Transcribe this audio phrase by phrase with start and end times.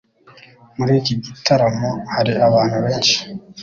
[0.77, 3.15] Muri iki gitaramo hari abantu benshi.